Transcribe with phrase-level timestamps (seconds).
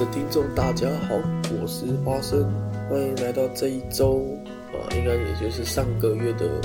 [0.00, 1.14] 的听众，大家好，
[1.60, 2.50] 我是花生，
[2.88, 4.24] 欢迎来到这一周
[4.72, 6.58] 啊，应该也就是上个月的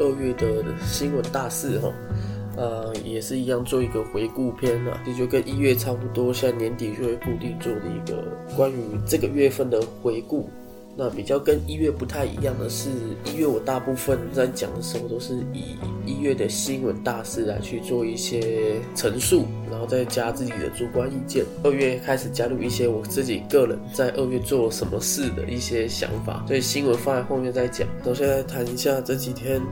[0.00, 1.88] 二月的新闻大事哈，
[2.60, 8.24] 啊，也是一样做一个回顾篇啊，也就跟一月差不多，现在年底就会固定做的一个
[8.56, 10.50] 关于这个月份的回顾。
[10.96, 12.90] 那比较跟一月不太一样的是，
[13.24, 21.44] 一月我大部分在讲的时候都是以一月的新闻大事来去做一些陈述，然后再加自己的主观意见。
[21.62, 27.88] 二月开始加入一些我自己个人在二月做什么事的一些想法，所以新闻放在后面再讲。
[28.04, 29.62] 首先来谈一下这几天，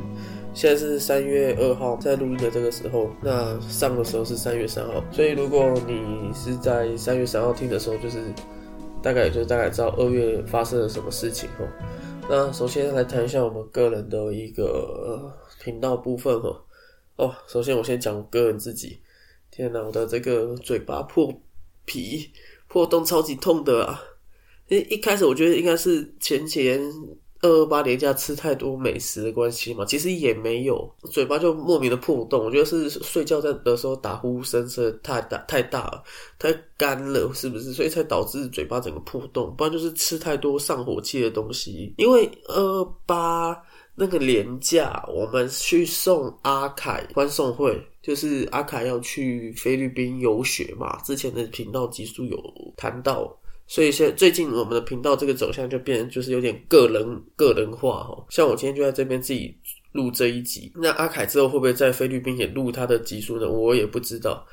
[0.54, 8.18] 现在是三月二号，在录音的这个时候，那上的时候是三月三号，所以如果你是在三月三号听的时候，就是。
[9.08, 11.66] 大概也就大概知道二月发生了什么事情哦。
[12.28, 15.32] 那首先来谈一下我们个人的一个
[15.64, 16.60] 频道部分哦。
[17.16, 19.00] 哦，首先我先讲个人自己。
[19.50, 21.32] 天呐，我的这个嘴巴破
[21.86, 22.30] 皮
[22.66, 23.98] 破洞超级痛的啊！
[24.68, 26.78] 一一开始我觉得应该是前前。
[27.40, 32.44] 二二八年假吃太多美食的关系嘛，其实也没有，嘴巴就莫名的破洞。
[32.44, 36.02] 我觉得是睡觉在的时候打呼声声太大太大了，
[36.38, 37.72] 太干了，是不是？
[37.72, 39.54] 所以才导致嘴巴整个破洞。
[39.56, 41.94] 不然就是吃太多上火气的东西。
[41.96, 43.56] 因为二八
[43.94, 51.00] 那个年假，我们去送阿凯欢送会，就是阿凯要去菲律宾游学嘛。
[51.02, 52.36] 之前的频道集数有
[52.76, 53.32] 谈到。
[53.68, 59.54] 所以现最近我们的频道这个走向就变就是有点个人个人化哈，像我今天就在这边自己
[59.92, 63.46] 录这一集，那阿凯之后会不会在菲律宾也录他的集数呢？
[63.46, 64.44] 我也不知道。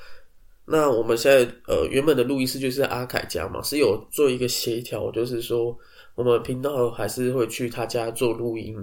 [0.66, 5.78] 那我们现在呃原本的录音室就是在阿凯家嘛，是有做一个协调，就是说
[6.16, 8.76] 我们频道还是会去他家做录音，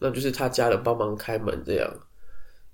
[0.00, 1.88] 那就是他家人帮忙开门这样。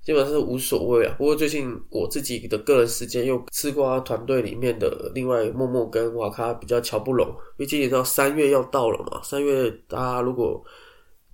[0.04, 10.62] 基本上是无所谓啊，不过最近我自己的个人时间又吃瓜团队里面的另外默默跟瓦卡比较瞧不拢，毕竟你知道三月要到了嘛，三月大家如果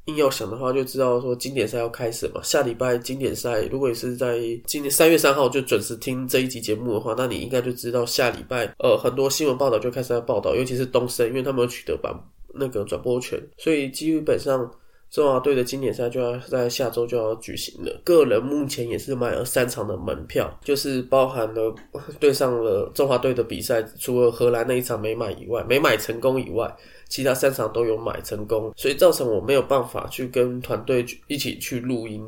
[0.04, 12.14] 硬要想的话，就知道说经典赛要开始嘛，下礼拜经典赛，如果你是在今年三月三号就准时听这一集节目的话，那你应该就知道下礼拜呃很多新闻报道就开始在报道，尤其是东森，因为他们有取得版
[12.54, 14.70] 那个转播权，所以基本上。
[15.10, 18.00] 中华队的经典赛就要在下周就要举行了。
[18.04, 21.74] 个人目前也是买了三场的门票，就是包含了
[22.20, 26.72] 对上了中华队的比赛，除了荷兰那一场没买以外，没买成功以外，
[27.08, 32.22] 其他三场都有买成功，所以造成我没有办法去跟团队一起去录音。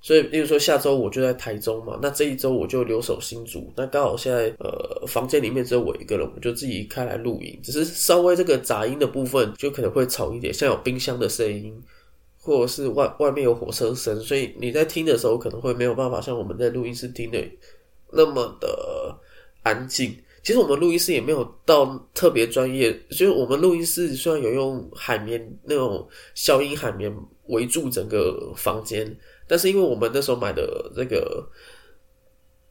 [0.00, 3.72] 所以，例如说下周我就在台中嘛，那这一周我就留守新竹。
[3.74, 11.80] 那刚好现在呃房间里面只有我一个人，我就自己开来录音，只是稍微这个杂音的部分就可能会吵一点，像有冰箱的声音。
[12.44, 17.42] 或者是外外面有火车声，所以你在听的时候可能会没有办法像我们在录音室听的
[18.12, 19.18] 那么的
[19.62, 20.14] 安静。
[20.42, 27.10] 其实我们录音室也没有到特别专业，就是我们录音室虽然有用海绵那种消音海绵
[27.46, 29.16] 围住整个房间，
[29.48, 31.48] 但是因为我们那时候买的这个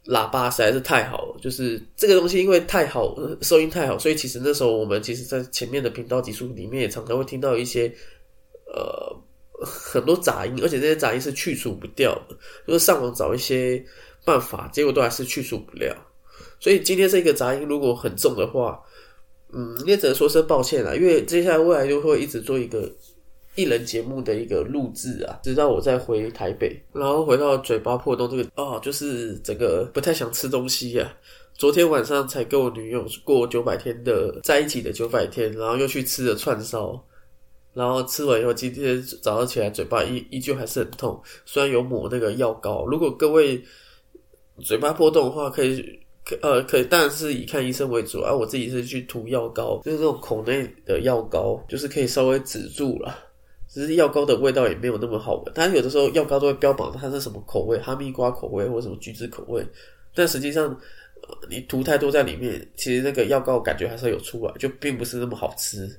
[0.06, 7.92] 喇叭实在是太好了，就是这个东西因为太好收音太好，所以其实那时候我们其实在前面的频道集数里面也常常会听到一些
[8.68, 9.20] 呃。
[9.64, 12.36] 很多杂音，而且这些杂音是去除不掉的。
[12.68, 13.84] 就是上网找一些
[14.26, 15.96] 办法，结果都还是去除不了。
[16.60, 18.80] 所以今天这个杂音如果很重的话，
[19.52, 20.98] 嗯，也只能说声抱歉了。
[20.98, 22.90] 因为接下来未来就会一直做一个
[23.56, 31.14] 艺人节目的一个录制啊，直到我再回台北，然后回到嘴巴破洞这个哦，就是整个不太想吃东西呀。
[31.56, 37.00] 昨天晚上才跟我女友过九百天的在一起的九百天，然后又去吃了串烧。
[37.74, 42.86] 然后吃完以后，今天早上起来嘴巴依依旧还是很痛，虽然有抹那个药膏。
[42.86, 43.62] 如果各位
[44.62, 45.82] 嘴巴破洞的话，可以
[46.24, 48.32] 可呃可以，当然是以看医生为主啊。
[48.34, 53.18] 我自己是去涂药膏，就是这种口内的药膏，就是可以稍微止住了。
[53.68, 59.66] 只是药膏的味道也没有那么好闻，但有的时候药膏都会标榜它是什么口味，哈密瓜口味或什么橘子口味，
[60.14, 60.80] 但实际上
[61.50, 65.90] 你涂太多在里面，其实那个药膏感觉还是有出来，就并不是那么好吃。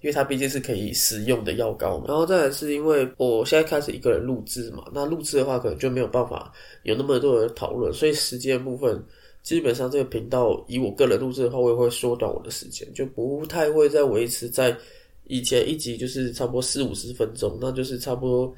[0.00, 6.52] 因为它毕竟是可以食用的药膏嘛，然后再来是因为我现在开始一个人录制嘛，那录制的话可能就没有办法
[6.84, 9.02] 有那么多人讨论，所以时间部分
[9.42, 14.76] 基本上这个频道以我个人录制的话，我也会缩短我的时间，就不太会再维持在
[15.24, 18.54] 以前一集就是差不多四五十分钟，那就是差不多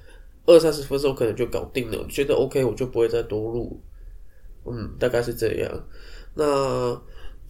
[0.47, 3.81] 二三十分钟可能就搞定了，觉得 OK 我就不会再多录，
[4.67, 5.85] 嗯，大概是这样。
[6.35, 7.01] 那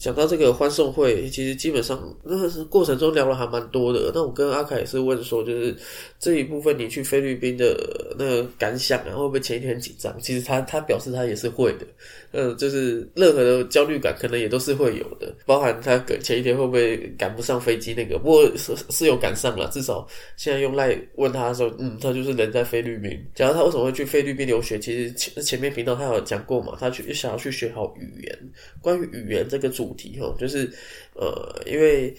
[0.01, 4.11] 讲到这个欢送会，其实基本上那是过程中聊了还蛮多的。
[4.15, 5.77] 那我跟阿凯也是问说，就是
[6.19, 7.77] 这一部分你去菲律宾的
[8.19, 10.19] 那个感想啊，会不会前一天很紧张？
[10.19, 11.87] 其实他他表示他也是会的，
[12.33, 23.11] 嗯，就是任何的焦虑感可能也都是会有的，包含他前一天会不会赶不上飞机那个，不过是是有赶上了，至少现在用赖问他的时候，嗯，他就是人在菲律宾。
[23.35, 24.79] 假如他为什么会去菲律宾留学？
[24.79, 28.39] 其实前前面频道他有讲过嘛，他去想要去学好语言，
[28.81, 29.90] 关于语言这个主。
[29.95, 30.71] 题哈，就是
[31.15, 32.15] 呃，因为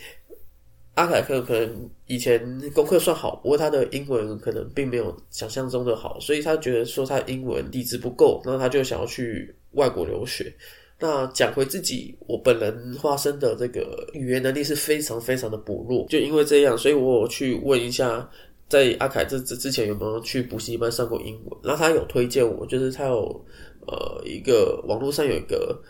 [0.95, 2.39] 阿凯克可能以前
[2.71, 10.53] 功课算好，不过他的英文可能并没有想象中的好，所以他觉得说他英文底子不够，然后他就想要去外国留学。
[10.99, 18.29] 那讲回自己，我本人发生的这个语言能力是非常非常的薄弱，就因为这样，所以我去问一下，
[18.67, 23.45] 在阿凯这这之前有没有去补习班上过英文，然后他有推荐我，就是他有
[23.87, 25.81] 呃一个网络上有一个。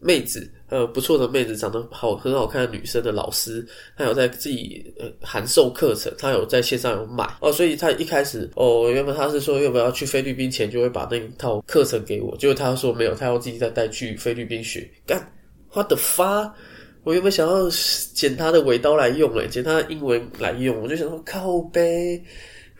[0.00, 3.66] 妹子，呃，不错的妹子，长得好，很好看的女生的老师，
[3.96, 7.28] 她有在自己呃函授课程，她有在线上有买。
[7.40, 14.88] 哦，所以她一开始哦，原本她是说要不要去菲律宾前就会把那一套课程给我，结果她说没有，她要自己再带去菲律宾学。
[15.04, 15.32] 干，
[15.72, 16.54] 我的发，
[17.02, 17.68] 我原本想要
[18.14, 22.22] 剪她的尾刀来用诶，剪她的英文来用，我就想说靠呗，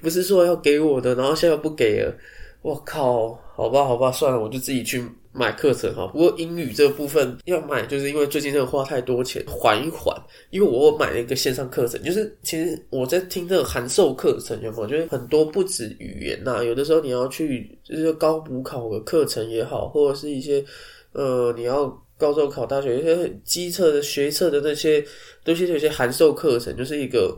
[0.00, 2.14] 不是说要给我的，然后现在又不给了，
[2.62, 5.04] 我靠，好吧，好吧，算了，我就自己去。
[5.30, 10.16] 买课程哈，不过英语这部分要买，就是因为最近真的花太多钱，缓一缓。
[10.50, 14.86] 因为我买了一个线上课程，就是其实我在听这个函授课程，有没有？
[14.88, 20.64] 就是很多不止语言呐，有的时候你要去就是高补考的课程也好，或者是一些
[21.12, 25.04] 呃你要高中考大学一些机测的学测的那些
[25.44, 27.36] 都是，有些函授课程就是一个。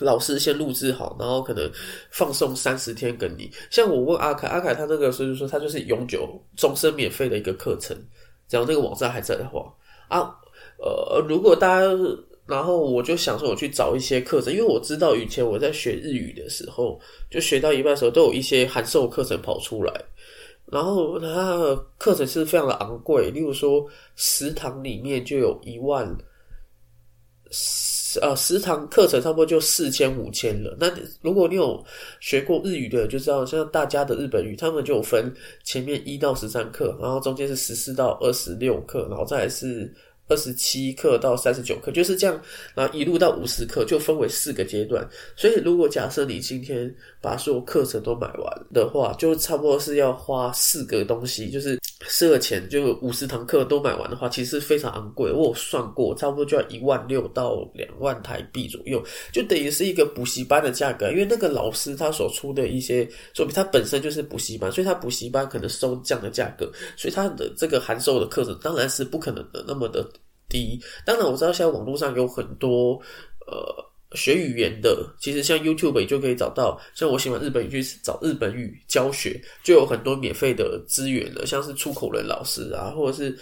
[0.00, 1.70] 老师先录制好，然后可能
[2.10, 3.50] 放送三十天给你。
[3.70, 7.96] 像我问阿凯，阿凯他那个时候就说他就是永久终身免费的一个课程，
[8.46, 9.72] 只要那个网站还在的话
[10.08, 10.34] 啊，
[10.78, 11.86] 呃，如果大家，
[12.46, 17.00] 然后我就想说我去找一些课程，因为我知道以前我在学日语的时候，
[17.30, 19.92] 就学到一半的时候都有一些函授课程跑出来，
[20.66, 26.14] 然后他课程是非常的昂贵，例如说食堂里面就有一万。
[28.20, 30.76] 呃，十堂课程差不多就四千五千了。
[30.78, 30.90] 那
[31.22, 31.84] 如果你有
[32.20, 35.32] 学过日语的，就知道像大家的日本语，他们就分
[35.64, 39.92] 前面一到十三课，然后中间是十四到二十六课，然后再是。
[40.28, 42.42] 二十七课到三十九课就是这样，
[42.74, 45.08] 然后一路到五十课就分为四个阶段。
[45.36, 55.32] 所以如果假设你今天把所有课程都买完的话，就差不多是要花四个东西，就是四个钱，就五十堂课都买完的话，其实非常昂贵。
[55.32, 59.02] 我算过，差不多就要一万六到两万台币左右，
[59.32, 61.10] 就等于是一个补习班的价格。
[61.10, 70.06] 因为那个老师他所出的一些作品，他本身就是补习班，所以他补习班可能收这样的价格，所以他的这个函授的课程当然是不可能的那么的。
[70.48, 72.92] 低，当然我知道现在网络上有很多
[73.48, 73.84] 呃
[74.16, 76.80] 学语言的，其实像 YouTube 也就可以找到。
[76.94, 83.36] 像我喜欢日本语，去找日本语教学，就有很多免费的资源了，像是出口人老师啊，或者是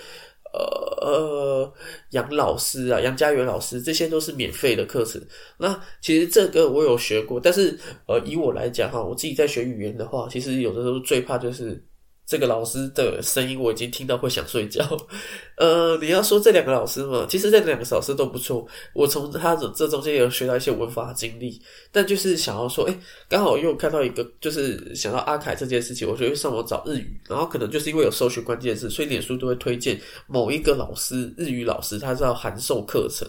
[0.53, 0.61] 呃
[1.01, 1.73] 呃
[2.11, 5.23] 杨老师啊、杨家园老师，这些都是免费的课程。
[5.57, 11.83] 那其实这个我有学过，但是呃以我来讲哈，我自己在学语言的话，其实有的时候最怕就是。
[12.27, 14.83] 这个老师的声音我已经听到会想睡觉，
[15.59, 21.61] 呃，你要说这两个老师嘛，其实这两个老师都不错，我从他的这中间有学到一些文法经历，
[21.93, 22.99] 但就是想要说，哎，
[23.29, 33.29] 刚好又看到一个，就是想到阿凯这件事情，我就会上网找日语，然后可能就是因为有搜寻关键字，所以脸书都会推荐某一个老师，日语老师，他是要函授课程，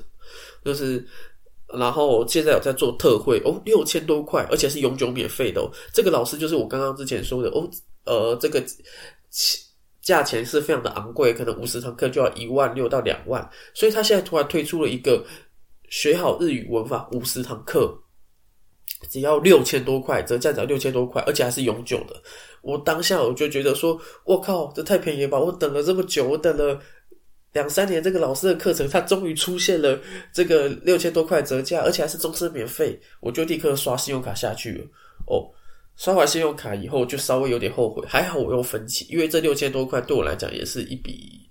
[0.64, 1.06] 就是，
[1.78, 7.70] 然后现在有在做特惠哦，六千多块，而且是永久免费的哦，这个老师就是我刚刚之前说的哦。
[8.06, 8.64] 呃，这个
[10.02, 15.26] 价钱是非常的昂贵，可能五十堂课就要一万六到两万，所以他现在突然推出了一个
[15.90, 17.92] 学好日语文法五十堂课，
[19.10, 22.22] 只要六千多块，折价只要六千多块，而且还是永久的。
[22.62, 25.40] 我当下我就觉得说，我靠，这太便宜吧！
[25.40, 26.80] 我等了这么久，我等了
[27.54, 30.00] 两三年，这个老师的课程，他终于出现了
[30.32, 34.86] 这个六千多块折价，而且还是终身免费，我就立刻刷信用卡下去了。
[35.26, 35.50] 哦。
[35.98, 38.06] 刷完信用卡以后，就稍微有点后悔。
[38.06, 41.50] 还好我用分期，因为这六千多块对我来讲也是一笔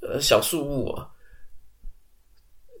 [0.00, 1.08] 呃小数目啊，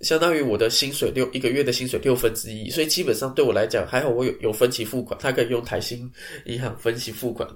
[0.02, 4.08] 相当于我的薪水六一个月的薪水六分之一，所以基本上对我来讲还好。
[4.08, 6.08] 我有有分期付款，他可以用台新
[6.46, 7.48] 银行分期付款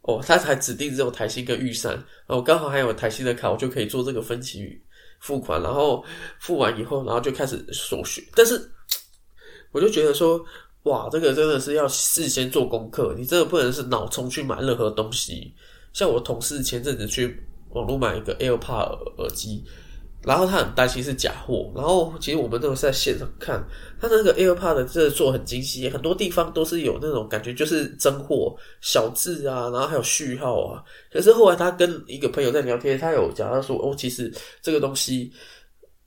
[0.00, 4.66] 哦，他才指定只有台新跟玉山哦，刚好还有台新的卡，我就可以做这个分期
[5.20, 5.62] 付款。
[5.62, 6.02] 然后
[6.40, 8.26] 付完以后，然后就开始手续。
[8.34, 8.58] 但是
[9.70, 10.42] 我就觉得说。
[10.86, 15.52] 哇，这个真的是要事先做功课，你这个不能是脑冲去买任何东西。
[15.92, 17.36] 像我同事前阵子去
[17.70, 19.64] 网络买一个 AirPod 耳机，
[20.22, 23.60] 然后他很担心是假货，然后其实我们都是在现场看，
[24.00, 30.84] 他那个 AirPod 真的做很精细，很多地方都是有那种感觉就是真货，小字啊，然后还有序号啊。
[31.10, 35.32] 可是后来他跟一个朋友在聊天，他有讲他说哦，其实这个东西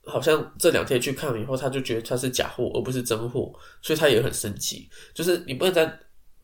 [0.04, 3.52] 好像这两天去看了以后，他就觉得它是假货而不是真货，
[3.82, 4.88] 所以他也很生气。
[5.14, 5.98] 就是你不能在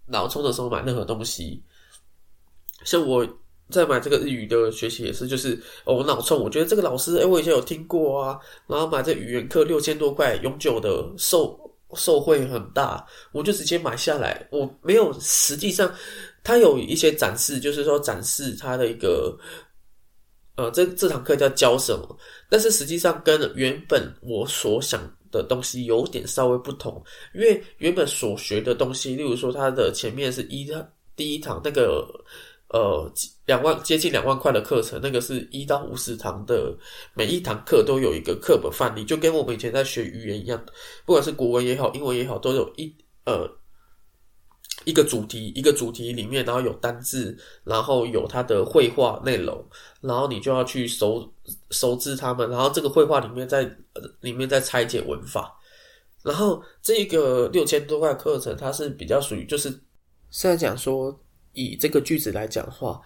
[0.06, 1.62] 脑充的时候买任何东西，
[2.84, 3.26] 像我。
[3.68, 11.58] 在买这个日语的学习也是，就是我脑充，我觉得这个老师，哎，我以前有听过啊，然后买这语言课六千多块，永久的受
[11.94, 14.46] 受惠很大，我就直接买下来。
[14.52, 15.92] 我没有实际上，
[16.44, 19.36] 他有一些展示，就是说展示他的一个，
[20.54, 22.16] 呃，这这堂课叫教什么，
[22.48, 25.00] 但是实际上跟原本我所想
[25.30, 27.02] 的东西有点稍微不同，
[27.34, 30.70] 因为原本所学的东西，例如说它的前面是一
[31.14, 32.08] 第一堂那个。
[32.68, 33.08] 呃，
[33.44, 36.76] 两万接近两万块的课程，那个是一到五十堂的，
[37.14, 40.60] 每一堂课都有一个课本范例，就跟我们以前在学语言一样，
[41.04, 42.92] 不管是国文也好，英文也好，都有一
[43.24, 43.48] 呃
[44.85, 49.64] 一个主题，一个主题里面，然后有单字，然后有它的绘画内容，
[50.00, 51.33] 然后你就要去熟
[51.71, 53.71] 熟知它们，然后这个绘画里面在
[54.21, 55.56] 里面再拆解文法，
[56.23, 59.68] 然后这个六千多块课程，它是比较属于就是
[60.30, 61.18] 现在讲说。
[61.59, 63.00] 以这个句子来讲话，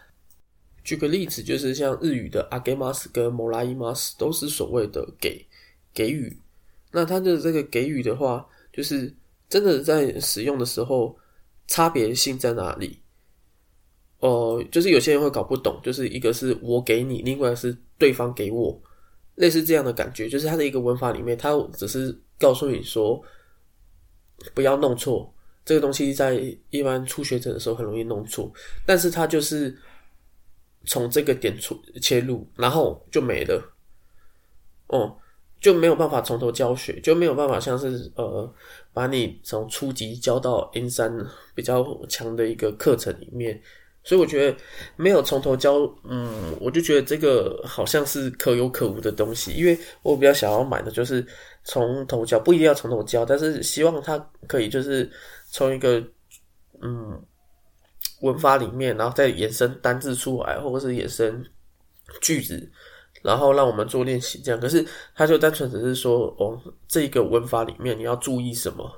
[0.83, 5.47] 举个例子，就是像日语的阿给马斯跟摩拉伊马斯都是所谓的给
[5.95, 6.37] 给予。
[6.91, 9.15] 那它的这个给予的话，就是
[9.49, 11.17] 真的在使用的时候，
[11.71, 13.01] 差别性在哪里？
[14.19, 18.77] 哦，就是有些人会搞不懂，就是一个是我给你，另外是对方给我，
[19.37, 20.29] 类似这样的感觉。
[20.29, 23.23] 就是它的一个文法里面，它只是告诉你说，
[24.53, 25.33] 不要弄错。
[25.65, 26.35] 这个东西在
[26.71, 28.53] 一般初学者的时候很容易弄错，
[28.85, 29.79] 但是他就是
[30.87, 33.63] 从这个点出切入，然后就没了，
[34.89, 35.17] 哦，
[35.61, 38.53] 就没有办法从头教学，就没有办法像是呃，
[38.93, 41.15] 把你从初级教到 N 三
[41.55, 43.61] 比较强的一个课程里面。
[44.03, 44.57] 所以我觉得
[44.97, 45.75] 没有从头教，
[46.05, 49.53] 嗯，我就觉得这个好像是可有可无的东西。
[49.53, 51.25] 因为我比较想要买的就是
[51.65, 55.09] 从头教，不一定要从头教，但是希望它可以就是
[55.51, 56.03] 从一个
[56.81, 57.23] 嗯
[58.23, 61.45] 文法里面，然后再延伸单字出来，或者是延伸
[62.23, 62.67] 句子，
[63.23, 64.61] 然后让我们做练习这样。
[64.61, 64.85] 可是
[65.15, 68.91] 他就单纯只是说，哦，这个文法里面你要注意什么？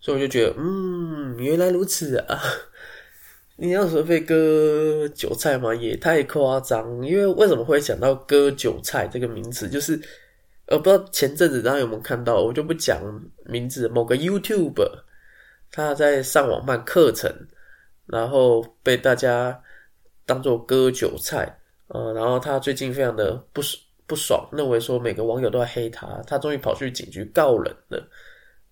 [0.00, 2.40] 所以我就觉得，嗯，原来如此啊。
[3.60, 7.04] 你要说被割韭菜嘛，也太夸张。
[7.04, 10.00] 因为为什么会想到割韭菜这个名词，就是
[10.66, 13.02] 呃，不知道前阵子大家有没有看到，我就不讲
[13.46, 13.88] 名字。
[13.88, 14.80] 某个 YouTube
[15.72, 17.28] 他在上网办课程，
[18.06, 19.60] 然后被大家
[20.24, 21.57] 当做割韭菜，
[21.88, 23.60] 呃，然后他最近非常的不
[24.06, 28.08] 不爽，认为说每个网友都在黑他，他终于跑去警局告人了。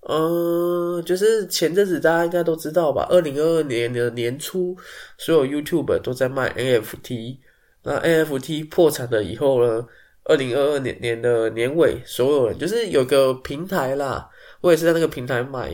[0.09, 3.07] 嗯，就是前阵子大家应该都知道吧？
[3.11, 4.77] 二零二二年的年初，
[5.19, 7.39] 所有 YouTube 都在卖 NFT。
[7.83, 9.87] 那 NFT 破产了以后呢？
[10.29, 14.29] 二零二二年年的年尾，所有人就是有个平台啦，
[14.61, 15.73] 我也是在那个平台买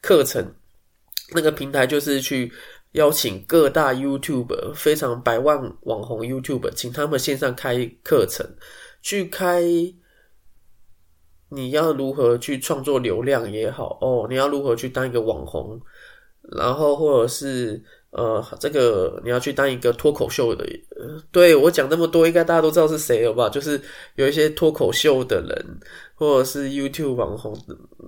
[0.00, 0.54] 课程。
[1.34, 2.52] 那个平台就是去
[2.96, 8.46] 邀请各大 YouTube 非常百万网红 YouTube，请他们线上开课程，
[9.00, 9.62] 去开。
[11.48, 15.80] 你要如何去创作流量也好哦，你要如何去当一个网红，
[16.56, 20.66] 然后或者是呃，这个你要去当一个脱口秀的，
[21.30, 23.48] 对我讲那么多，应该大家都知道是谁了吧？
[23.48, 23.80] 就是
[24.16, 25.80] 有一些脱口秀的人，
[26.16, 27.56] 或者是 YouTube 网红，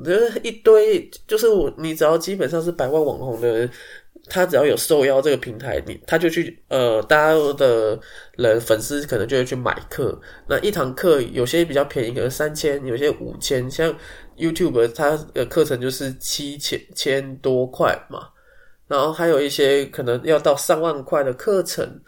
[0.05, 3.71] 就是一堆，就是我你只要基本上是百万网红的人。
[4.29, 7.99] 他只要有受邀这个平台，你他就去呃，大家的
[8.37, 10.19] 人粉丝可能就会去买课。
[10.49, 13.71] 那一堂课有些比较便宜，可能三千，有些五千。
[13.71, 13.95] 像
[14.37, 18.29] YouTube 它的课程就是七千千多块嘛。
[18.87, 22.01] 然后还有一些可能要到上万块的课程。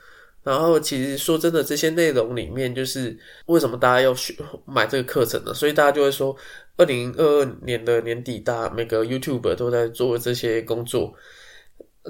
[0.42, 4.34] 然后其实说真的，这些内容里面就是为什么大家要学
[4.64, 5.52] 买这个课程呢？
[5.52, 6.34] 所以大家就会说，
[6.78, 11.12] 二零二二年的年底，大每个 YouTube 都在做这些工作。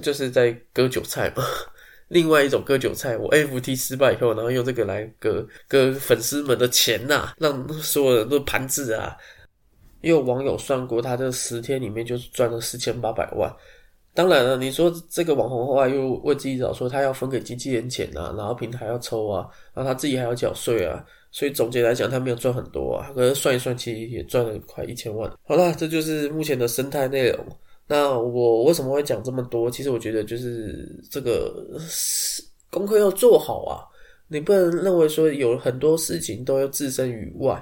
[0.03, 1.45] 就是在割韭菜嘛，
[2.09, 9.17] 另外一种割韭菜，我 FT 失败以后，然后用这个来割割粉丝们的钱呐，让所有人都盘子啊。
[10.03, 13.55] 因为网友算过，他这十天里面就赚了四千八百万。
[14.15, 25.31] 当然了，你说这个网红后来又为自己找说他要分给经纪人钱啊，然后平台要抽啊，然后他自己还要缴税啊，所以总结来讲，他没有赚很多啊，可是算一算，其实也赚了快一千万。
[25.45, 27.47] 好了，这就是目前的生态内容。
[27.91, 29.69] 那我为什么会讲这么多？
[29.69, 31.77] 其实我觉得就是这个
[32.71, 33.83] 功课要做好啊。
[34.29, 37.61] 你不能认为说有很多事情都要置身于外。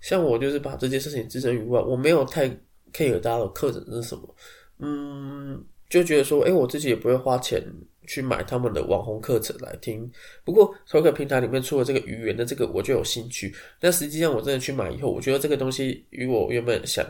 [0.00, 2.48] 像我就是把这件事情置身于外，我没有太
[2.92, 4.34] care 大家的课程是什么，
[4.80, 7.62] 嗯，就觉得说，哎，我自己也不会花钱。
[8.08, 10.10] 去买他们的网红课程来听，
[10.42, 13.54] 不过投课平台里面出了这个语言的这个，我就有兴趣。
[13.78, 17.04] 但实际上我真的去买以后，我觉得这个东西与我原本想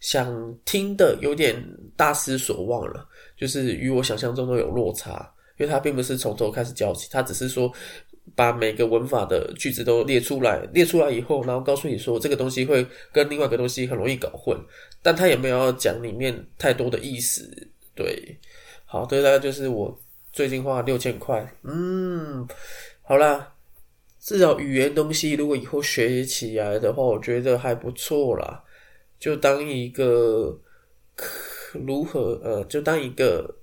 [0.00, 1.56] 想听的有点
[1.96, 5.32] 大失所望了，就是与我想象中都有落差。
[5.58, 7.72] 因为它并不是从头开始教起，它只是说
[8.34, 14.58] 把每个文法的句子都列出来，列出来以后，然后告诉你说这个东西会跟另外一个东西很容易搞混，
[15.02, 17.48] 但他也没有要讲里面太多的意思。
[17.94, 18.36] 对，
[18.84, 19.96] 好，对，大概就是我。
[20.32, 22.48] 最近花六千块，嗯，
[23.02, 23.52] 好啦，
[24.18, 28.64] 至少语言东西如果以后学起来的话，我觉得还不错啦。
[29.22, 30.58] 就当一个
[31.72, 33.54] 如何呃，就当一个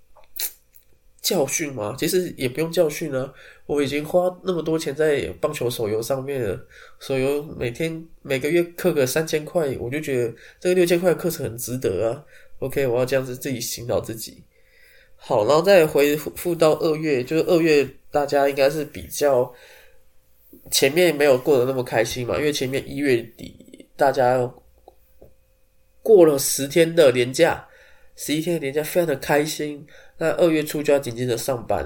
[1.22, 1.94] 教训嘛。
[2.00, 3.34] 其实也不用教训啊，
[3.66, 6.66] 我已经花那么多钱在棒球手游上面了，
[7.02, 12.24] 手游每天每个月氪个三千块，我就觉得这个六千块课程很值得啊。
[12.60, 14.42] OK，我要这样子自己洗脑自己。
[15.18, 19.54] 好，然后再回复到二月，就是二月，大家应该是比较
[20.72, 24.50] 前面没有过得那么开心嘛，因为前面一月底大家
[26.10, 27.64] 过了十天的年假，
[28.16, 29.86] 十一天的年假非常的开心。
[30.18, 31.86] 那二月初就要紧接着上班，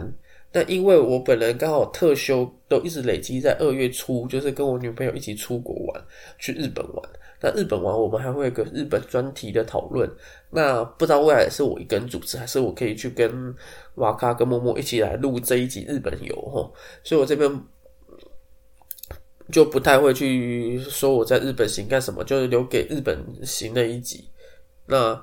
[0.53, 6.01] 那因为我本人刚好特休都一直累积在二月初，就是跟我女朋友一起出国玩，
[6.39, 7.09] 去日本玩。
[7.41, 10.09] 那日本玩，我们还会有个日本专题的讨论。
[10.49, 13.53] 那不知道未来是我一个人主持，还是我可以去跟
[13.95, 16.71] 瓦卡跟默默一起来录这一集日本游哈。
[17.03, 17.51] 所以我这边
[19.51, 24.23] 就不太会去说我在日本行干什么，就是留给日本行那一集。
[24.85, 25.21] 那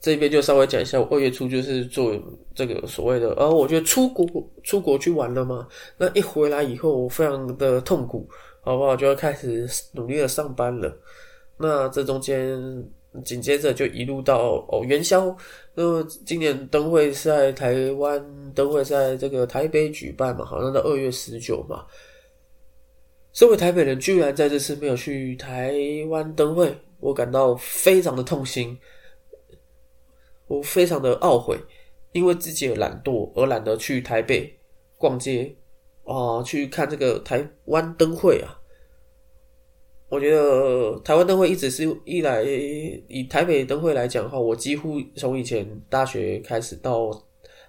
[0.00, 2.18] 这边就稍微讲一下，我二月初就是做
[2.54, 4.26] 这个所谓的，呃，我觉得出国
[4.62, 5.68] 出国去玩了嘛。
[5.98, 8.26] 那一回来以后，我非常的痛苦，
[8.62, 8.96] 好不好？
[8.96, 10.90] 就要开始努力的上班了。
[11.58, 12.58] 那这中间
[13.22, 15.36] 紧接着就一路到哦元宵，
[15.74, 21.84] 那今年灯会是在台湾，灯会在这个台北举办嘛，好像到二月十九嘛。
[23.32, 25.72] 身为台北人，居然在这次没有去台
[26.08, 28.76] 湾灯会，我感到非常的痛心，
[30.48, 31.56] 我非常的懊悔，
[32.12, 34.52] 因为自己的懒惰而懒得去台北
[34.98, 35.54] 逛街
[36.04, 38.56] 啊，去看这个台湾灯会啊。
[40.08, 47.10] 我觉得台湾灯会一直是一来以台北灯会来讲的话，我几乎从以前大学开始到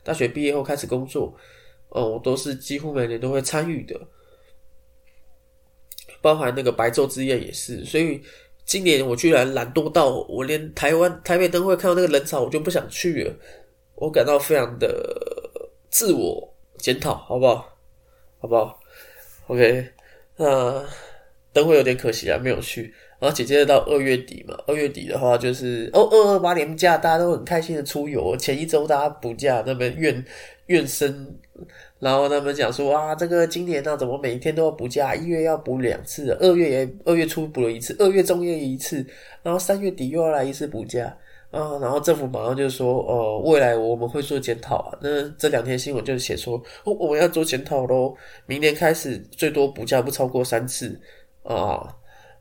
[0.01, 1.31] 大学毕业后开始工作，
[1.89, 3.95] 哦，我都是几乎每年都会参与的，
[6.21, 7.83] 包含那个白昼之夜也是。
[7.83, 8.21] 所以
[8.65, 13.33] 今年我居然懒惰到我连台湾台北灯会看到那个人潮我就不想去了，
[13.95, 14.89] 我感到非常的
[15.89, 17.67] 自我检讨，好不好？
[18.39, 18.79] 好不好
[19.47, 19.89] ？OK，
[20.37, 20.85] 那。
[21.53, 22.93] 灯会有点可惜啊，没有去。
[23.19, 28.37] 然后紧接着到二月底嘛，二月底的话就是哦，二二八年假，大家都很开心的出游。
[28.37, 30.25] 前一周大家补假，那边怨
[30.67, 31.37] 怨声，
[32.01, 35.15] 然后他们讲说啊，这个今年呢怎么每天都要补假？
[35.15, 39.05] 一月要补两次，二月也二月初补了一次，二月中也一次，
[39.43, 41.15] 然后三月底又要来一次补假
[41.51, 41.77] 啊。
[41.79, 44.97] 然后政府马上就说哦，未来我们会做检讨啊。
[45.01, 48.15] 那这两天新闻就写说哦，我们要做检讨喽，
[48.47, 50.99] 明年开始最多补假不超过三次。
[51.43, 51.87] 啊，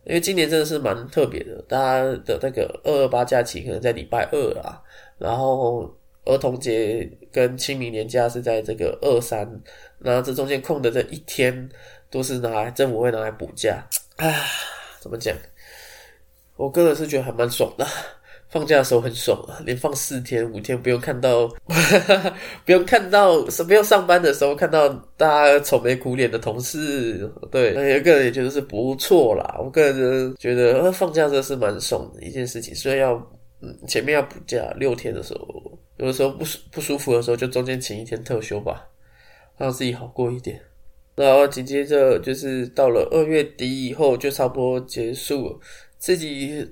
[0.04, 4.80] 因为今年真的是蛮特别的，大家的那个二二八假期可能在礼拜二啊，
[5.16, 5.90] 然后
[6.30, 9.48] 儿童节跟清明年假是在这个二三，
[9.98, 11.68] 那这中间空的这一天
[12.10, 13.84] 都是拿来政府会拿来补假，
[14.16, 14.32] 啊，
[15.00, 15.34] 怎么讲？
[16.56, 17.86] 我个人是觉得还蛮爽的。
[18.50, 21.46] 放假的时候很爽啊，连放四天五天不用看到，
[22.66, 29.56] 不用看到，不用上班的时候看到大家愁眉苦脸的同事，对，有个人也觉得是不错啦。
[29.60, 33.14] 我个人觉得放假真是蛮爽的一件事情，虽然要
[33.62, 38.88] 嗯前面要补假六天的时候，有的时候不舒不舒服的时候就中间请一天特休吧，
[39.56, 40.60] 让自己好过一点。
[41.14, 45.60] 然后紧接着就是到了二月底以后就差不多结束，
[45.98, 46.66] 自己。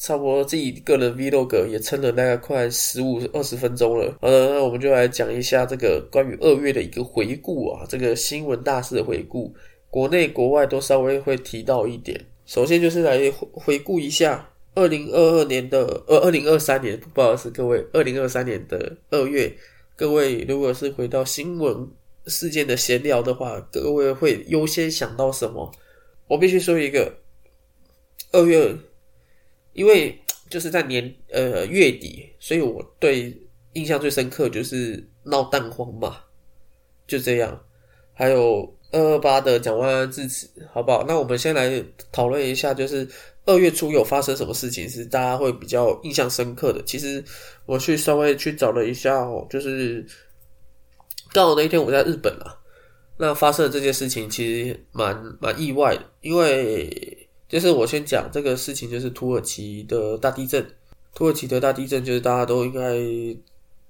[0.00, 9.52] 差不多自己个人 vlog 也撑了大概快十五二十分钟了，呃，那我们就来讲一下这个关于二月的一个回顾啊，这个新闻大事的回顾，
[9.90, 12.16] 国内国外都稍微会提到一点。
[12.46, 19.52] 首先就是来回顾一下二零二二年的呃二零二三年，不好意思各位，二零二三年的二月，
[19.96, 21.88] 各位如果是回到新闻
[22.26, 25.70] 事件的闲聊的话，各位会优先想到什么？
[26.28, 27.12] 我必须说一个
[28.32, 28.74] 二月。
[29.74, 30.18] 因为
[30.50, 33.32] 就是在年呃月底，所以我对
[33.74, 36.16] 印象最深刻就是闹蛋黄嘛，
[37.06, 37.64] 就这样。
[38.12, 41.04] 还有二二八的讲完致辞，好不好？
[41.06, 43.06] 那我们先来讨论一下，就是
[43.48, 46.82] 二月初有发生什么事情是大家会比较印象深刻的。
[46.84, 47.24] 其实
[47.64, 50.06] 我去稍微去找了一下哦，就是
[51.32, 52.54] 刚好那一天我在日本啊，
[53.16, 60.64] 那发生的这件事情其实蛮蛮意外的，因为就是我先讲这个事情，就是土耳其的大地震。
[61.14, 62.98] 土耳其的大地震就是大家都应该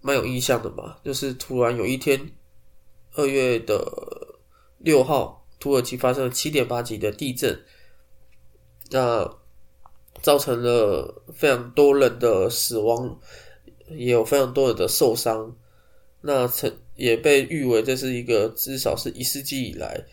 [0.00, 2.18] 蛮有印象的嘛，就是突然有一天
[3.14, 3.84] 二月的。
[4.80, 7.60] 六号，土耳其发生了七点八级的地震，
[8.92, 9.28] 那
[10.22, 13.18] 造成了非常多人的死亡，
[13.90, 15.56] 也有非常多人的受伤。
[16.20, 20.04] 那曾也被誉为这是一个至少是一世纪以来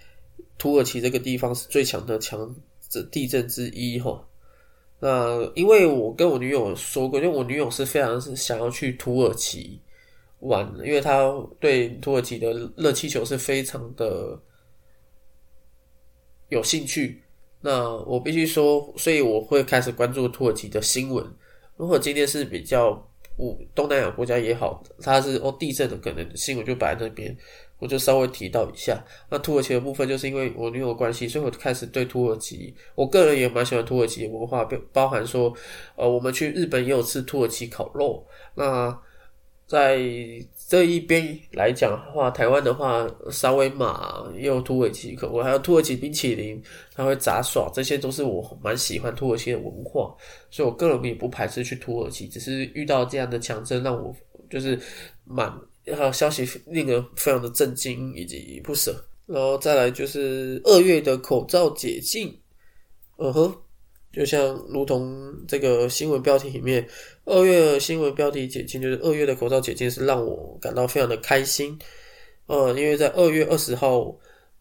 [0.58, 2.56] 土耳其这个地方是最强的强
[2.91, 4.26] 的地震之一哈。
[5.00, 9.80] 那因为我跟我女友说过，因为我女友是非常是想要去土耳其
[10.39, 14.39] 玩，因为她对土耳其的热气球是非常的。
[16.50, 17.24] 有兴趣，
[17.65, 21.25] 那我必须说，所以我会开始关注土耳其的新闻。
[21.78, 22.91] 如果今天是比较
[23.36, 27.36] 东东南亚国家也好，它是哦地震的可能新闻就摆在那边，
[27.80, 29.04] 我就稍微提到一下。
[29.32, 35.51] 那土耳其的部分，就是因为我女友关系，所以我开始对土耳其，我个人也蛮喜欢土耳其的文化，包包含说，
[35.95, 38.23] 呃，我们去日本也有吃土耳其烤肉，
[38.54, 38.95] 那。
[39.67, 39.97] 在
[40.67, 46.60] 这一边来讲的话，台湾的话，沙威玛也有土耳其口，还有土耳其冰淇淋，
[46.95, 50.15] 它会杂耍，这些都是我蛮喜欢土耳其的文化，
[50.49, 54.15] 所以我个人也不排斥去土耳其，只是遇到这样的强震，让我
[54.49, 54.80] 就是
[55.23, 58.95] 蛮有消息令人非常的震惊以及不舍。
[59.28, 62.36] 然后再来就是二月的口罩解禁，
[63.17, 63.56] 嗯哼。
[64.13, 66.88] 就像如同这个新闻标题里面，
[67.25, 71.77] 二月新闻标题解禁，就是二月的口罩解禁是让我感到非常的开心。
[72.45, 74.15] 呃，因为在二月二十号，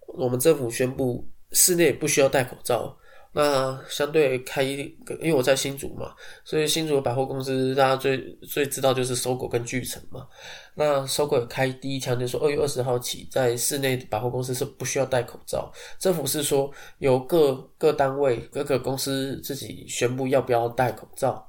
[0.06, 2.96] 我们政府宣布室内不需要戴口罩。
[3.36, 8.16] 那相对开，因为我在新竹嘛，所以新竹的百货公司大家最
[8.48, 10.26] 最知道就是搜狗跟巨城嘛。
[10.72, 15.70] 那搜狗开第一枪就说，二月二十号起，在室内百货公司是不需要戴口罩。
[15.98, 21.44] 政府是说由各各单位各个公司自己宣布要不要戴口罩，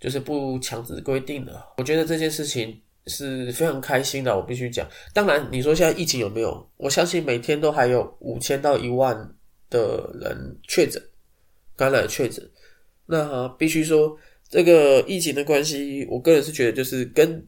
[0.00, 1.62] 就是不强制规定的。
[1.78, 4.88] 我觉得这件事情是非常开心的，我必须讲。
[5.14, 6.68] 当然，你说现在疫情有没有？
[6.76, 9.16] 我相信每天都还有五千到一万
[9.68, 11.00] 的人确诊。
[11.76, 12.46] 感染确诊，
[13.06, 14.14] 那必须说
[14.50, 17.42] 这个疫情的关系，我个人是觉得就是跟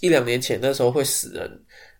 [0.00, 1.50] 一两年前那时候会死人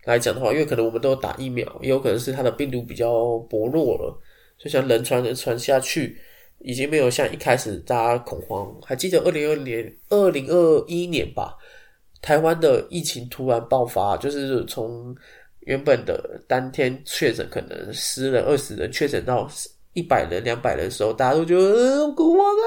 [0.04, 4.16] 来讲的话，因为可能我们都打疫苗，也有可能是它的病毒比较薄弱了，
[4.56, 6.16] 就像人传人传下去，
[6.60, 8.74] 已经没有像一开始大家恐慌。
[8.82, 11.56] 还记得二零二年、二零二一年吧，
[12.22, 15.14] 台湾的疫情突然爆发，就是从
[15.60, 19.48] 原本的当天确诊可能十人、二十人确诊到。
[19.96, 22.66] 一百人、两百人的时候，大家都觉得，恐慌啊，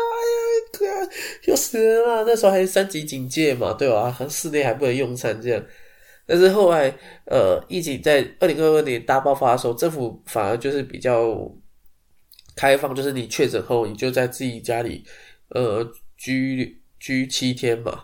[0.80, 1.10] 哎呀，
[1.48, 2.24] 要死人了。
[2.26, 4.18] 那时候还是三级警戒嘛，对吧？
[4.30, 5.62] 室内还不能用餐这样。
[6.26, 6.88] 但是后来，
[7.26, 11.38] 呃，疫情在二零二二年大爆发的时候，政府反而就是比较
[12.58, 15.06] 开放，就是你确诊后，你就在自己家里，
[15.52, 18.04] 呃，居居七天嘛。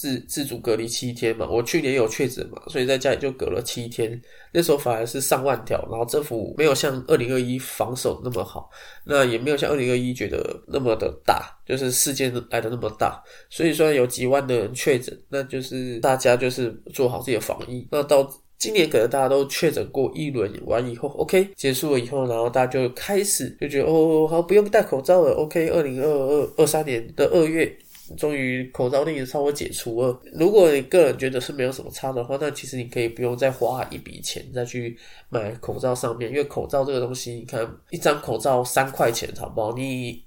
[0.00, 4.18] 自自主隔离七天嘛，我去年有确诊嘛，所以在家里就隔了七天。
[4.50, 8.70] 那时候反而是上万条，然后政府没有像二零二一防守那么好，
[9.04, 13.22] 那也没有像二零二一觉得那么的大，就是事件来的那么大。
[13.50, 17.86] 所以说有几万的人确诊，那就是大家就是做好自己的防疫。
[17.90, 18.26] 那到
[18.60, 25.32] 今年可能大家都确诊过一轮完以后，OK 结束了以后，然后大家就开始就觉得哦，好不用戴口罩了。
[25.32, 27.76] OK，二零二二二三年的二月。
[28.16, 30.20] 终于口罩令稍微解除了。
[30.32, 39.72] 如果你个人觉得是没有什么差的话，那其实你可以不用再花一笔钱再去买口罩上面，因为口罩这个东西，你看一张口罩三块钱，好不好？
[39.76, 40.24] 你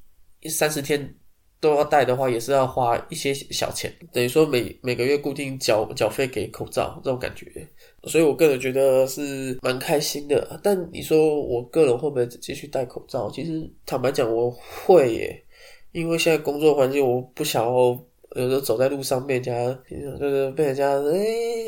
[0.49, 1.13] 三十天
[1.59, 7.67] 都要戴的话，也是要花一些小钱，等于说每每个月固定缴缴费给口罩这种感觉。
[8.05, 10.59] 所以我个人觉得是蛮开心的。
[10.61, 13.29] 但你说我个人会不会继续戴口罩？
[13.31, 15.43] 其实坦白讲，我会耶。
[15.91, 17.71] 因为现在工作环境，我不想要
[18.35, 19.79] 有时候走在路上被人家，
[20.19, 21.19] 就是被人家，哎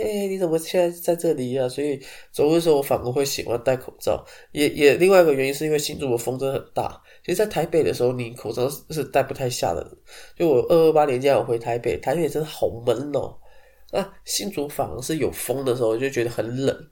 [0.03, 1.69] 哎，你怎么现在在这里啊？
[1.69, 1.99] 所以
[2.31, 4.25] 走的时候，我反而会喜欢戴口罩。
[4.51, 6.99] 也也另外一个原因是因为新竹的风真的很大。
[7.23, 9.87] 其实，在台北的时候，你口罩是戴不太下的。
[10.35, 13.37] 就我二二八年假我回台北，台北真的好闷哦。
[13.95, 16.87] 那新竹反而是有风的时候，就觉得很冷。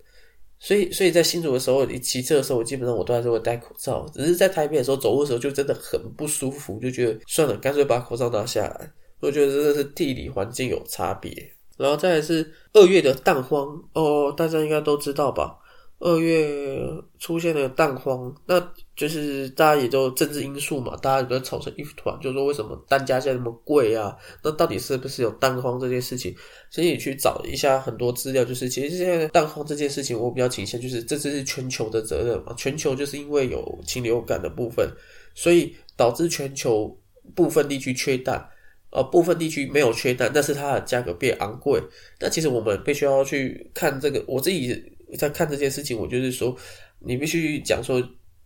[0.60, 4.06] 所以，所以在新竹的时候，你骑车的时候，我基本上我都还是会戴口罩。
[4.14, 8.94] 只是在台北的时候，走路的时候就真的很不舒服，就觉得算了，干脆把口罩拿下来。
[9.20, 11.32] 我觉得真的是地理环境有差别。
[11.78, 15.58] 然后再来是二月的蛋荒哦，大家应该都知道吧？
[16.06, 16.86] 二月
[17.18, 18.60] 出现了蛋荒，那
[18.94, 24.14] 就是大家也都政治因素嘛，大家也都吵成一团，就说为什么蛋价现在那么贵啊？
[24.44, 26.36] 那到底是不是有蛋荒这件事情？
[26.70, 34.86] 所以去找一下很多资料，就是其实现在蛋荒这件事情，我比较倾向就是这只是全球的责任嘛，全球就是因为有禽流感的部分，
[35.34, 36.94] 所以导致全球
[37.34, 38.50] 部分地区缺蛋。
[38.96, 41.82] 呃，部分地区没有缺蛋，但是它的价格变昂贵。
[42.20, 44.72] 那其实我们必须要去看这个，我自己
[45.18, 46.56] 在看这件事情，我就是说，
[47.00, 48.02] 你必须讲说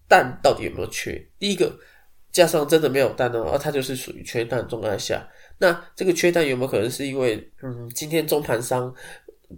[0.08, 1.22] 蛋到底有没有缺。
[1.40, 1.76] 第一个，
[2.32, 5.28] 加上真的没有蛋呢，而它就是属于缺蛋状态下。
[5.58, 8.94] 那这个缺蛋有没有可能是因为，嗯，今天中盘商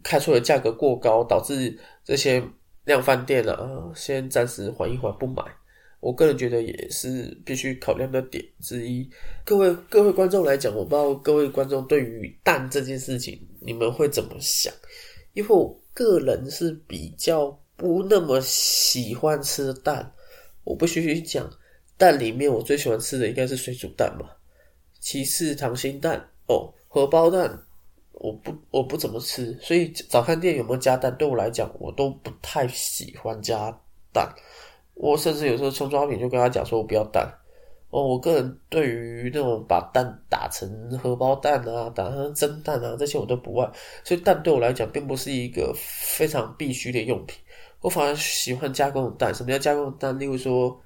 [0.04, 2.42] 开出的价格过高，导致这些
[2.86, 5.44] 量贩店啊，先暂时缓一缓不买。
[6.00, 9.06] 我个人觉得也是必须考量的点之一。
[9.44, 14.74] 各位各位观众来讲，我不知道各位观众对于蛋这件事情你们会怎么想？
[15.34, 20.14] 因为个人是比较不那么喜欢吃蛋。
[20.64, 21.50] 我不须去讲，
[21.98, 24.30] 蛋里面我最喜欢吃的应该是水煮蛋嘛，
[25.00, 27.64] 其次溏心蛋哦，荷包蛋
[28.12, 33.76] 我不我不怎么吃，所以早餐店有没有加蛋对我来讲我都不太喜欢加
[34.14, 34.32] 蛋。
[34.94, 37.34] 我甚至有时候葱抓饼就跟他讲说，我不要蛋
[37.90, 38.08] 哦。
[38.08, 43.72] 我个人对于那种把蛋打成荷包蛋啊，打成蒸蛋啊，这些我都不爱。
[44.04, 47.40] 所以蛋对我来讲并不是一个非常必须的用品。
[47.82, 49.34] 我反而喜欢加工蛋。
[49.34, 50.18] 什么叫加工蛋？
[50.20, 50.80] 例如说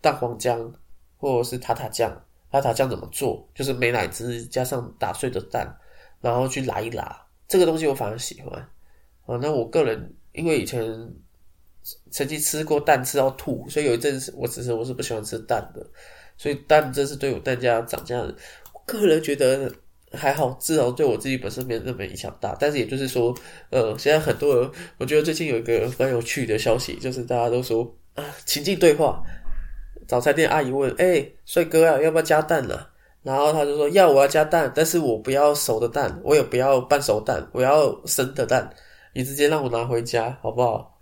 [0.00, 0.72] 蛋黄浆，
[1.16, 2.10] 或者是塔塔酱。
[2.50, 3.46] 塔塔酱怎么做？
[3.54, 5.76] 就是美奶滋加上打碎的蛋，
[6.20, 7.26] 然后去拉一拉。
[7.48, 8.60] 这个东西我反而喜欢
[9.26, 9.38] 啊。
[9.40, 11.14] 那我个人因为以前。
[12.10, 15.86] 曾经吃过蛋吃到吐，所以有一阵子我只是我是不喜欢吃蛋的，
[16.36, 19.70] 所以蛋真是对我蛋价涨价，我个人觉得
[20.12, 22.56] 还好，至少对我自己本身没那么影响大。
[22.58, 23.34] 但是也就是说，
[23.70, 27.82] 呃，现在很多人，我觉得最近有一个蛮有趣的消息，就是大家都说
[28.14, 29.22] 啊，情境对话，
[30.06, 32.86] 早餐店阿姨问，哎，帅哥啊，要不要加蛋呢？
[33.22, 38.72] 然后他就说要，我要加蛋，但是我不要熟的蛋，我也不要半熟蛋，我要生的蛋。
[39.16, 40.94] 你直接让我拿回家好不好？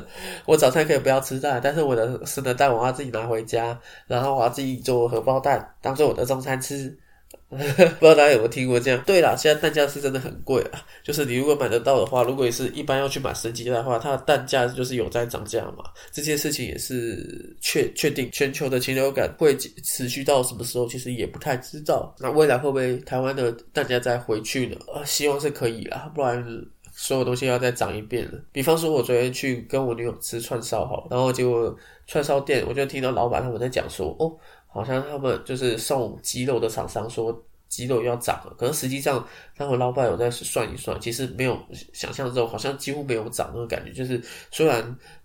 [0.44, 6.94] 我早餐可以不要吃蛋，但是我的生的蛋我要自己拿回家，然后我要自己做荷包蛋当做我的中餐吃。
[7.48, 9.02] 不知道大家有没有听过这样？
[9.06, 10.80] 对了，现在蛋价是真的很贵啊。
[11.02, 15.84] 就是你如果买得到的话，如果你是一般要去买生鸡蛋的话，它的蛋价就是有在涨价嘛。
[16.10, 19.54] 这件事情也是确确定，全球的禽流感会
[19.84, 22.14] 持续到什么时候，其实也不太知道。
[22.18, 24.76] 那未来会不会台湾的蛋价再回去呢？
[24.94, 26.44] 呃，希望是可以啦，不然。
[26.94, 28.38] 所有东西要再涨一遍了。
[28.52, 31.74] 比方说，我昨天去跟我女友吃串烧，好，然后结果
[32.06, 34.30] 串烧店，我就听到老板他们在讲说，哦，
[34.68, 37.36] 好像他们就是送鸡肉的厂商说
[37.68, 39.26] 鸡肉要涨了，可是实际上
[39.56, 41.58] 他们老板有在算一算，其实没有
[41.92, 43.92] 想象中，好像几乎没有涨那个感觉。
[43.92, 44.82] 就是虽然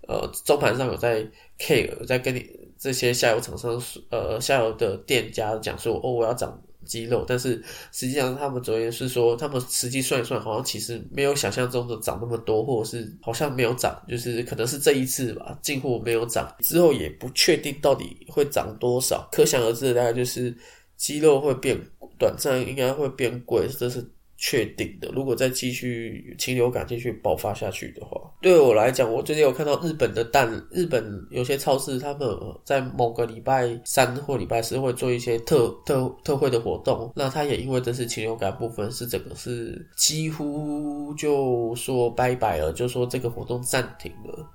[0.08, 1.22] 呃中盘上有在
[1.60, 2.50] care，在跟你
[2.80, 6.58] 这些下游厂商呃下游的店家讲说，哦，我要涨。
[6.88, 20.56] 肌肉，但是实际上他们昨天是说，他们实际算一算，好像其实没有想象中的涨那么多，或者是好像没有涨，就是可能是这一次吧，进货没有涨，之后也不确定到底会涨多少，可想而知，大概就是
[20.96, 21.78] 肌肉会变，
[22.18, 24.04] 短暂应该会变贵，这是。
[24.38, 32.30] 确定的，如果再继续禽流感继续爆发下去的话，对我来讲，我最近有看到日本的蛋，日本有些超市他们
[32.64, 44.48] 在某个礼拜三或礼拜四会做一些特特特惠的活动，那他也因为这次禽流感部分是整个是几乎就说拜拜了，就说这个活动暂停了，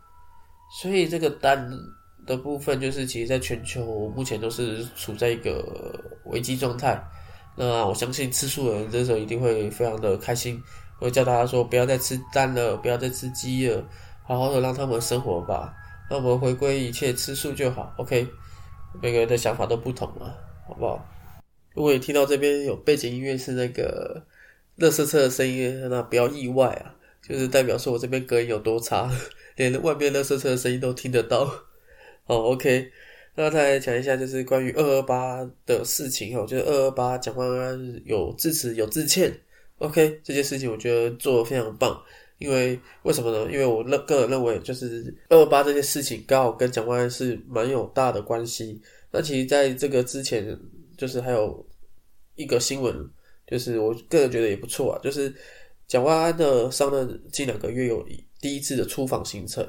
[0.81, 1.68] 所以这个蛋
[2.25, 7.03] 的部分就是其实在全球目前都是处在一个危机状态。
[7.55, 10.62] 那我相信吃素的人这时候一定会非常的开心，
[10.99, 13.85] 会叫大家说不要再吃蛋了，不要再吃鸡了，
[14.25, 15.75] 好好的让他们生活吧。
[16.09, 17.93] 那我们回归一切吃素就好。
[17.99, 18.27] OK，
[19.03, 20.35] 每个人的想法都不同嘛，
[20.67, 21.07] 好不好？
[21.75, 24.23] 如果你听到这边有背景音乐是那个
[24.77, 26.95] 乐色车的声音，那不要意外啊，
[27.27, 29.11] 就是代表说我这边隔音有多差，
[29.57, 31.45] 连外面乐色车的声音都听得到。
[32.25, 32.91] 好，OK。
[33.35, 39.35] 那再来讲一下，就是关于二二八的事情哦，就是二二八蒋万安有致辞有致歉
[39.79, 41.99] ，OK，这件事情我觉得做的非常棒，
[42.37, 43.51] 因为为什么呢？
[43.51, 48.79] 因为我认个人认为，就是二二八这件事情刚好跟蒋万安是蛮有大的关系。
[49.11, 50.55] 那其实在这个之前，
[50.99, 51.66] 就是还有
[52.35, 52.95] 一个新闻，
[53.47, 55.35] 就是我个人觉得也不错啊，就是
[55.88, 58.07] 蒋万安的上任近两个月有
[58.42, 59.66] 第一次的出访行程，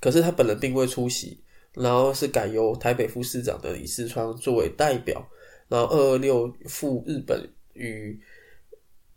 [0.00, 1.38] 可是他本人并未出席。
[1.74, 5.26] 然后是改由台北副市长的李世川作为代表，
[5.68, 8.18] 然后二二六赴日本与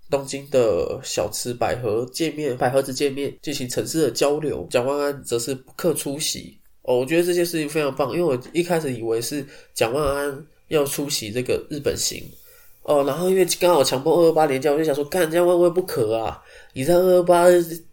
[0.10, 4.66] 东京的小池百合见面，百合子见面进行城市的交流。
[4.70, 6.58] 蒋万安则是不客出席。
[6.84, 12.24] 哦，我觉得这件事情非常棒，因为我一开始以为是蒋万安要出席这个日本行。
[12.84, 16.40] 哦，然后因为刚好强迫二二八连假，我就想说，干这样万万不可啊！
[16.74, 17.48] 你在二二八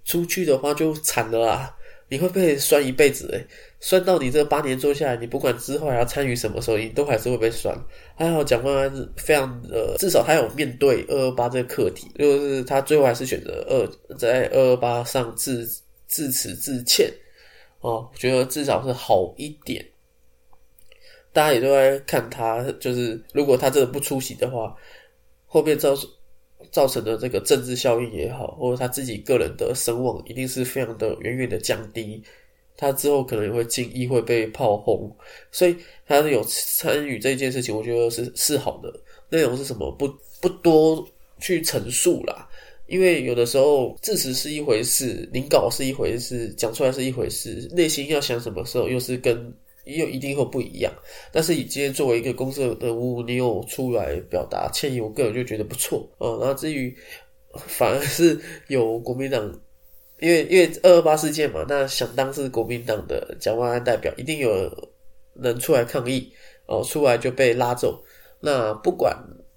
[0.04, 1.74] 出去的话就惨了啊！
[2.08, 3.46] 你会被酸一辈子诶，
[3.84, 7.76] 算到你这八年做下来，你不管之后还要参与什么时候，你都还是会被酸。
[8.14, 15.66] 还好蒋万安非常呃，至少他有面对二二八这个课题，就是他最后还是选择二在二二八上自
[16.06, 17.12] 自此致歉。
[17.80, 19.84] 哦，我觉得至少是好一点。
[21.32, 24.76] 大家也都在看他，就是如果他真的不出席的话，
[25.44, 25.92] 后面造
[26.70, 32.22] 造成的这个政治效应也好，或者他自己个人的声望，一定是非常的远远的降低。
[32.82, 35.08] 他之后可能也会进议会被炮轰，
[35.52, 38.92] 所以他有参与这件事情，我觉得是是好的。
[39.28, 39.88] 内容是什么？
[39.92, 41.06] 不不多
[41.38, 42.48] 去陈述啦，
[42.88, 49.54] 因为有的时候事实是一回事，领稿是一回事，讲出来是一回事，内心要想什么时候又是跟。
[49.84, 50.92] 又一定会不一样，
[51.32, 56.38] 但是你今天作为一个公司人物，你有出来表达歉意，我个人就觉得不错哦。
[56.40, 56.96] 然后至于
[57.50, 59.52] 反而是有国民党，
[60.22, 64.70] 因为因为二二八事件嘛，那想当是国民党的蒋万安代表，一定有
[65.34, 66.32] 人出来抗议
[66.66, 68.00] 哦，出来就被拉走。
[68.38, 69.12] 那不管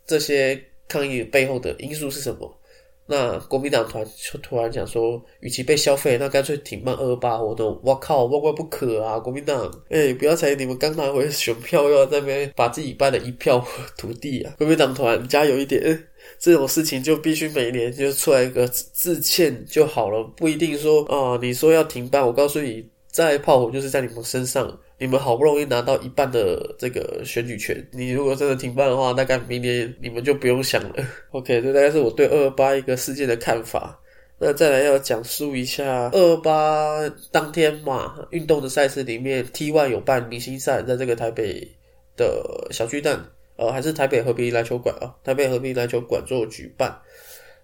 [0.08, 2.60] 这些抗议背后的因素是什么。
[3.08, 7.80] 那国民党团就突然讲说，与其被消费，那干脆停办二二八活动。
[7.84, 9.20] 我靠，万万不可啊！
[9.20, 13.64] 国民党，哎，不要才你们刚拿回选票，又要在那边把自己办的一票
[13.96, 14.56] 土地啊！
[14.58, 16.04] 国民党团加油一点，
[16.40, 24.80] 这种事情就必须每年就出来一个致歉就好了，不一定说啊，你说要停办，我告诉你，在炮火就是在你们身上。
[24.98, 30.96] 你们好不容易拿到一半的这个选举权，你如果真的停办的话，大概明年你们就不用想了。
[31.32, 34.00] OK，这大概是我对二二八一个事件的看法。
[34.40, 41.68] 那再来要讲述一下二二八当天嘛，运动的赛事里面，T One 有办明星赛，在这个台北
[42.16, 43.22] 的小巨蛋，
[43.58, 46.94] 呃，还是台北和平篮球馆啊，台北和平篮球馆做举办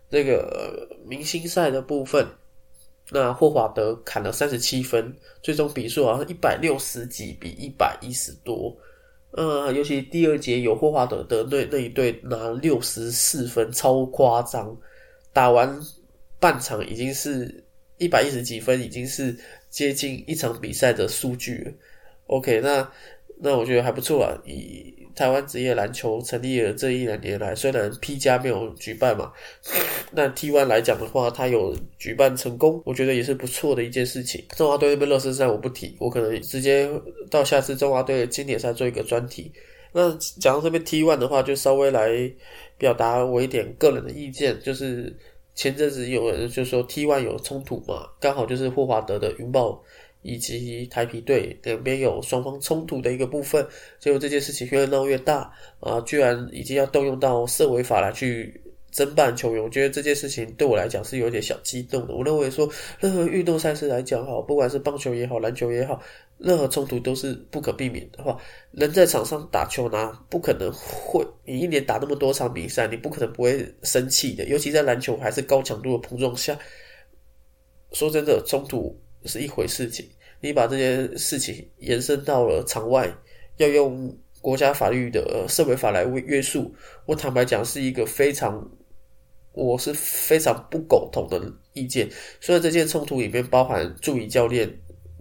[0.09, 2.25] 这个明星赛的部分。
[3.13, 8.73] 那霍华德砍了三十七分，最终比数好像一百六十几比一百一十多。
[9.31, 14.73] 呃，尤其第二节有霍华德的那那一队拿六十四分，超夸张。
[15.33, 15.77] 打完
[16.39, 17.61] 半场已经是
[17.97, 19.37] 一百一十几分，已经是
[19.69, 21.75] 接近一场比赛的数据。
[22.27, 22.89] OK，那
[23.37, 25.00] 那我觉得还不错啊，以。
[25.21, 29.31] 台湾职业篮球成立了这一两年来，虽然 P 加没有举办嘛，
[30.11, 34.43] 那 T1 来讲的话，它有举办成功，我觉得也是不错的一件事情。
[34.57, 36.89] 中华队那边热身赛我不提，我可能直接
[37.29, 39.51] 到下次中华队的经典赛做一个专题。
[39.93, 42.09] 那讲到这边 T1 的话，就稍微来
[42.79, 45.15] 表达我一点个人的意见，就是
[45.53, 49.83] 前阵子有人就说 T1 有冲突嘛，刚好就是霍华德的云豹。
[50.21, 53.65] 以及台皮队两边有双方冲突的一个部分，
[53.99, 58.61] 结果这件事情越闹越大啊，居然已经要动用到社违法来去
[58.93, 59.63] 侦办球员。
[59.63, 62.13] 我觉得这件事情对我来讲是有点小激动的。
[62.13, 65.99] 我认为说，任何运动赛事来讲，哈，不管是棒球也好，篮球也好，
[66.37, 68.37] 任何冲突都是不可避免的话。
[68.71, 74.45] 人在场上打球呢，不可能会你一年打那么多场比赛，你不可能不会生气的。
[74.45, 76.55] 尤其在篮球还是高强度的碰撞下，
[77.93, 78.95] 说真的，冲突。
[79.25, 80.07] 是一回事情，
[80.39, 83.11] 你把这件事情延伸到了场外，
[83.57, 86.73] 要用国家法律的社会法来约束，
[87.05, 88.67] 我坦白讲是一个非常，
[89.53, 91.41] 我是非常不苟同的
[91.73, 92.09] 意见。
[92.39, 94.69] 虽然这件冲突里面包含助理教练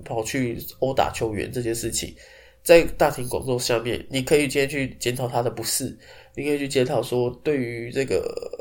[0.05, 2.15] 跑去殴打球员这件事情，
[2.63, 5.97] 在大庭广众下面，你可以今天去检讨他的不是，
[6.35, 8.60] 你可以去检讨说对于这个。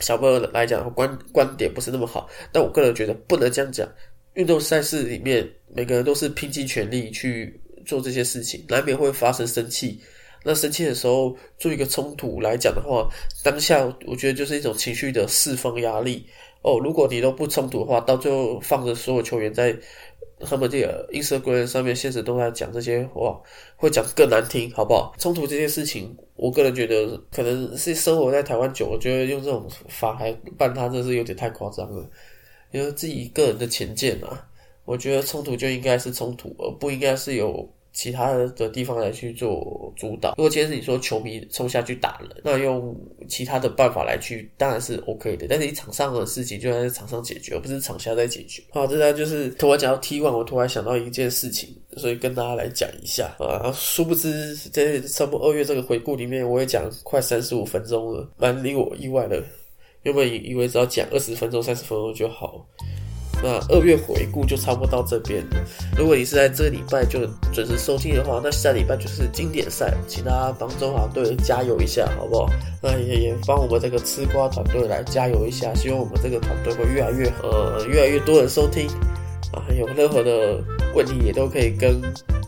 [0.00, 3.88] 小朋友来讲，观观点不是那么好，但我个人觉得不能这样讲。
[4.34, 10.00] 运动赛事里面，每个人都是拼尽全力去做这些事情，难免会发生生气。
[10.44, 13.08] 那生气的时候做一个冲突来讲的话，
[13.42, 16.26] 当下我觉得就是一种情绪的释放压力。
[16.62, 19.76] 哦，如果你都不冲突的话，到最后放着所有球员在。
[20.40, 23.40] 他们这个 Instagram 上面现实都在讲这些话，
[23.76, 25.14] 会讲更难听，好不好？
[25.18, 32.06] 冲突这件事情，我个人觉得可能是生活在台湾久，我觉得用这种法来办他，真是有点太夸张了。
[32.72, 34.46] 因为自己个人的浅见啊，
[34.84, 37.66] 我觉得冲突就应该是冲突，而不应该是有
[37.96, 40.34] 其他的地方来去做主导。
[40.36, 42.94] 如果今天是你说球迷冲下去打人，那用
[43.26, 45.46] 其他的办法来去，当然是 OK 的。
[45.48, 48.62] 但是你场上的事情就在场上解决，而不是场下在解决。
[48.70, 53.72] 好，这呢就是突然讲到 T one，我突然想到一件事情，所以跟大家来讲一下啊。
[53.72, 59.42] 殊不知在差不多二月这个回顾里面，我也讲快三十五分钟了，蛮令我意外的。
[60.02, 62.64] 原本以为只要讲二十分钟、三十分钟就好。
[63.42, 65.44] 那二月回顾就差不多到这边。
[65.96, 67.20] 如果你是在这个礼拜就
[67.52, 72.50] 准时收听的话，那下礼拜就是经典赛，请大家帮中华队加油一下，好不好？
[72.82, 78.88] 那也也帮我们这个吃瓜团队来加油一下，希望我们这个团队会越来越呃越来越多人收听
[79.52, 80.58] 啊，有任何的
[80.94, 82.00] 问题也都可以跟。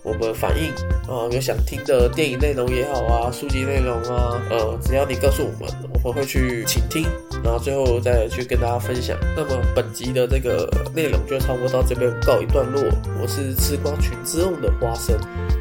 [0.04, 0.70] 我们反映
[1.06, 7.04] 啊，有想听的电影内容也好啊，书籍内容啊，呃，只要你告诉我们，我们会去倾听，
[7.48, 9.16] 然后最后再去跟大家分享。
[9.34, 12.82] 那么本集的这个内容就差不多到这边告一段落。
[13.18, 15.18] 我是吃瓜群之用的花生。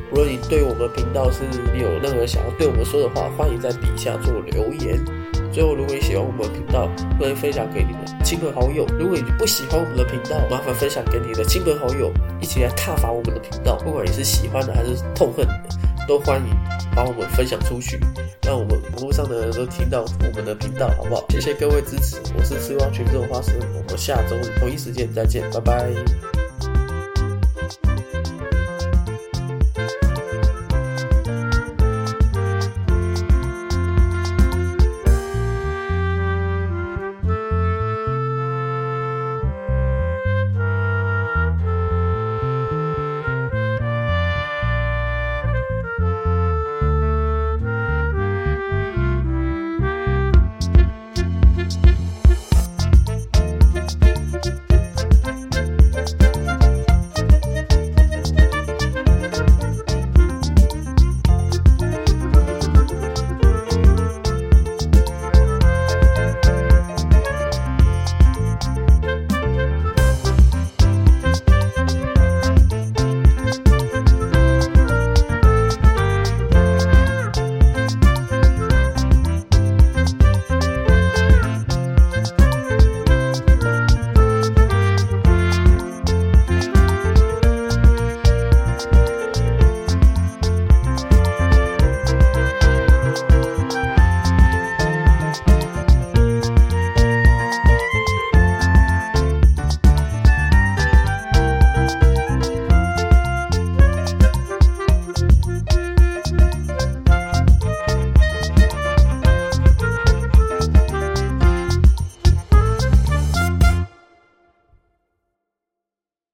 [0.09, 1.43] 如果你对我们频道是
[1.79, 5.01] 有任何想要对我们说的话，欢迎在底下做留言。
[5.58, 6.88] 最后，如果你喜欢我们的频道，
[7.20, 8.86] 欢迎分享给你的亲朋好友。
[8.99, 13.76] 如果你不喜欢我们的频道，麻烦分享给你的亲朋好友，一起来踏伐我们的频道。
[13.78, 15.70] 不管你是喜欢的还是痛恨的，
[16.08, 16.55] 都欢迎
[16.95, 17.99] 把我们分享出去，
[18.43, 21.26] 让我们网络上的人都听到我们的频道，好不好？
[21.30, 26.47] 谢谢各位支持，我是吃瓜群众花生，我们下周同一时间再见，拜拜。